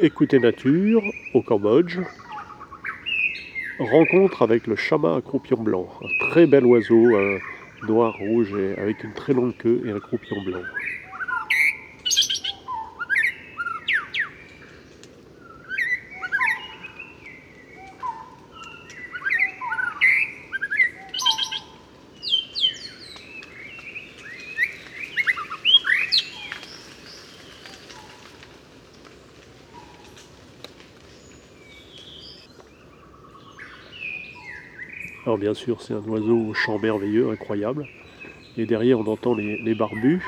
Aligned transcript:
Écoutez 0.00 0.40
nature 0.40 1.12
au 1.34 1.40
Cambodge. 1.40 2.00
Rencontre 3.78 4.42
avec 4.42 4.66
le 4.66 4.74
chama 4.74 5.14
à 5.14 5.20
croupion 5.20 5.62
blanc. 5.62 5.88
Un 6.02 6.08
très 6.18 6.46
bel 6.46 6.66
oiseau, 6.66 7.16
noir, 7.84 8.18
rouge, 8.18 8.54
avec 8.76 9.04
une 9.04 9.12
très 9.12 9.34
longue 9.34 9.56
queue 9.56 9.80
et 9.84 9.90
un 9.90 10.00
croupion 10.00 10.42
blanc. 10.42 10.62
Alors 35.26 35.38
bien 35.38 35.54
sûr, 35.54 35.80
c'est 35.80 35.94
un 35.94 36.02
oiseau 36.06 36.36
au 36.50 36.54
chant 36.54 36.78
merveilleux, 36.78 37.30
incroyable. 37.30 37.86
Et 38.58 38.66
derrière, 38.66 38.98
on 38.98 39.06
entend 39.06 39.34
les, 39.34 39.74
barbus 39.74 40.22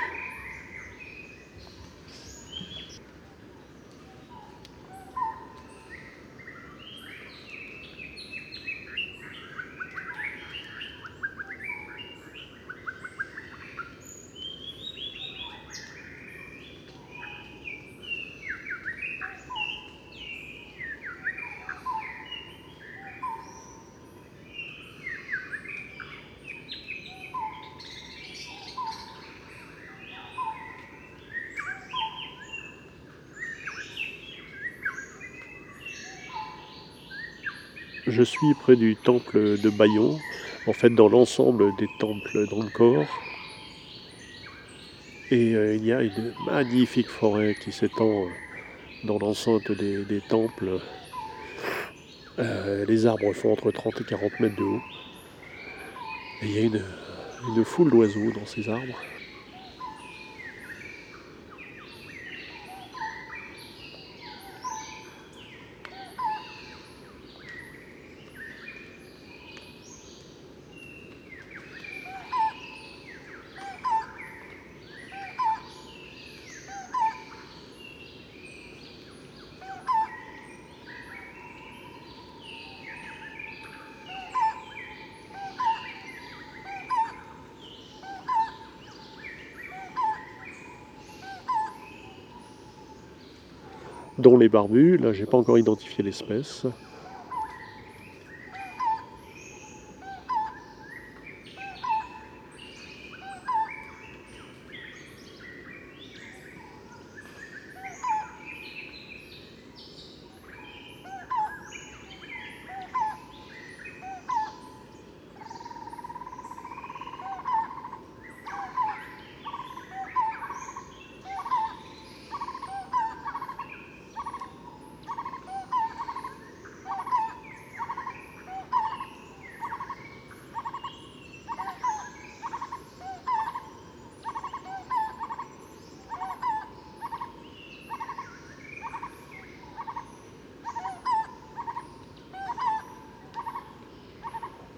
Je 38.06 38.22
suis 38.22 38.54
près 38.54 38.76
du 38.76 38.94
temple 38.94 39.58
de 39.58 39.68
Bayon, 39.68 40.16
en 40.68 40.72
fait 40.72 40.90
dans 40.90 41.08
l'ensemble 41.08 41.74
des 41.76 41.88
temples 41.98 42.46
d'Angkor. 42.48 43.04
Et 45.32 45.56
euh, 45.56 45.74
il 45.74 45.84
y 45.84 45.92
a 45.92 46.02
une 46.02 46.32
magnifique 46.46 47.08
forêt 47.08 47.56
qui 47.60 47.72
s'étend 47.72 48.08
euh, 48.08 48.28
dans 49.02 49.18
l'enceinte 49.18 49.72
des, 49.72 50.20
temples. 50.28 50.78
Euh, 52.38 52.84
les 52.86 53.06
arbres 53.06 53.32
font 53.32 53.52
entre 53.52 53.72
30 53.72 54.00
et 54.00 54.04
40 54.04 54.38
mètres 54.38 54.56
de 54.56 54.62
haut. 54.62 54.82
Et 56.42 56.46
il 56.46 56.52
y 56.52 56.58
a 56.58 56.62
une 56.62 57.64
foule 57.64 57.90
d'oiseaux 57.90 58.30
dans 58.30 58.46
ces 58.46 58.68
arbres. 58.68 59.02
Dont 94.18 94.36
les 94.36 94.48
barbus. 94.48 94.98
Là, 94.98 95.12
j'ai 95.12 95.26
pas 95.26 95.36
encore 95.36 95.58
identifié 95.58 96.02
l'espèce. 96.04 96.66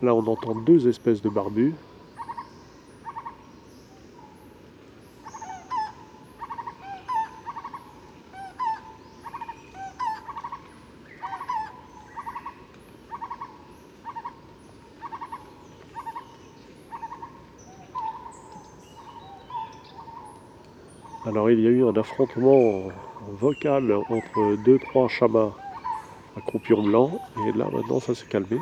Là, 0.01 0.15
on 0.15 0.25
entend 0.27 0.55
deux 0.55 0.87
espèces 0.87 1.21
de 1.23 1.29
barbus. 1.29 1.75
Alors 21.27 21.51
il 21.51 21.61
y 21.61 21.67
a 21.67 21.71
eu 21.71 21.85
un 21.85 21.93
affrontement 21.95 22.85
vocal 23.33 23.93
entre 23.93 24.57
deux 24.65 24.79
trois 24.79 25.09
chamas 25.09 25.53
à 26.37 26.41
croupion 26.41 26.83
blanc 26.83 27.21
et 27.47 27.53
là 27.53 27.69
maintenant 27.71 28.01
ça 28.01 28.15
s'est 28.15 28.27
calmé. 28.27 28.59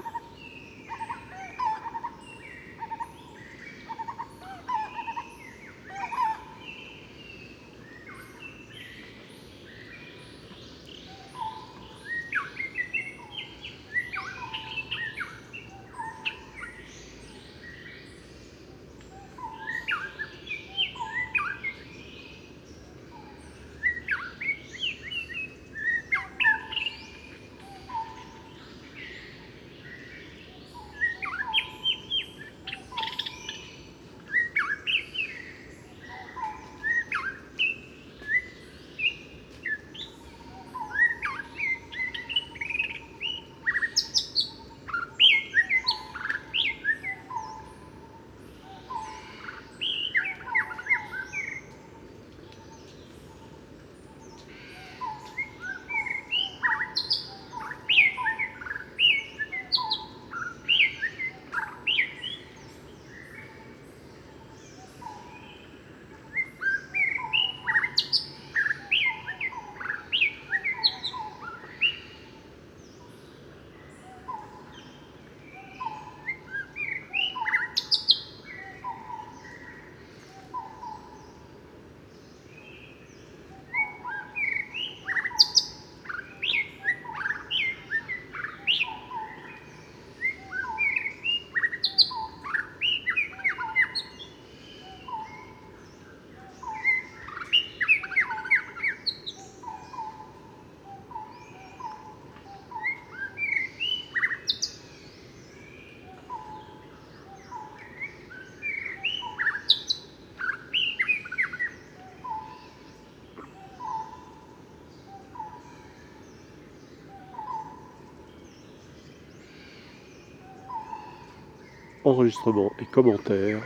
Enregistrement 122.07 122.73
et 122.81 122.85
commentaires, 122.87 123.61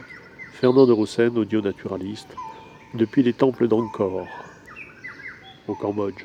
Fernand 0.53 0.87
de 0.87 0.93
Roussen, 0.93 1.37
audio 1.37 1.61
naturaliste, 1.61 2.35
depuis 2.95 3.23
les 3.23 3.35
temples 3.35 3.69
d'Angkor, 3.69 4.27
au 5.69 5.75
Cambodge. 5.75 6.25